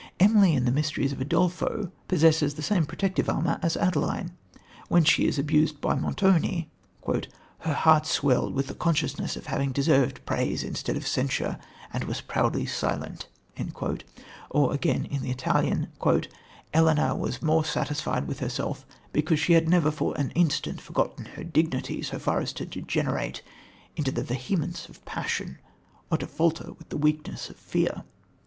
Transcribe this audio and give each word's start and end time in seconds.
Emily, 0.19 0.55
in 0.55 0.65
The 0.65 0.71
Mysteries 0.71 1.11
of 1.11 1.19
Udolpho, 1.21 1.91
possesses 2.07 2.55
the 2.55 2.63
same 2.63 2.87
protective 2.87 3.29
armour 3.29 3.59
as 3.61 3.77
Adeline. 3.77 4.31
When 4.87 5.03
she 5.03 5.27
is 5.27 5.37
abused 5.37 5.79
by 5.79 5.93
Montoni, 5.93 6.71
"Her 7.59 7.73
heart 7.75 8.07
swelled 8.07 8.55
with 8.55 8.65
the 8.65 8.73
consciousness 8.73 9.35
of 9.37 9.45
having 9.45 9.71
deserved 9.71 10.25
praise 10.25 10.63
instead 10.63 10.97
of 10.97 11.05
censure, 11.05 11.59
and 11.93 12.05
was 12.05 12.19
proudly 12.19 12.65
silent"; 12.65 13.27
or 14.49 14.73
again, 14.73 15.05
in 15.05 15.21
The 15.21 15.29
Italian, 15.29 15.89
"Ellena 16.73 17.15
was 17.15 17.37
the 17.37 17.45
more 17.45 17.63
satisfied 17.63 18.27
with 18.27 18.39
herself 18.39 18.87
because 19.13 19.39
she 19.39 19.53
had 19.53 19.69
never 19.69 19.91
for 19.91 20.15
an 20.17 20.31
instant 20.31 20.81
forgotten 20.81 21.25
her 21.35 21.43
dignity 21.43 22.01
so 22.01 22.17
far 22.17 22.39
as 22.39 22.53
to 22.53 22.65
degenerate 22.65 23.43
into 23.95 24.11
the 24.11 24.23
vehemence 24.23 24.89
of 24.89 25.05
passion 25.05 25.59
or 26.09 26.17
to 26.17 26.25
falter 26.25 26.73
with 26.79 26.89
the 26.89 26.97
weakness 26.97 27.51
of 27.51 27.57
fear." 27.57 28.01